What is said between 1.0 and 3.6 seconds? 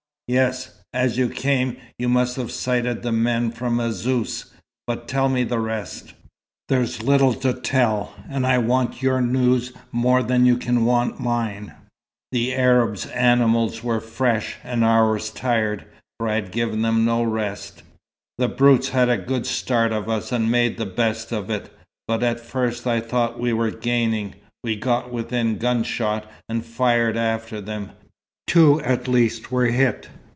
you came, you must have sighted the men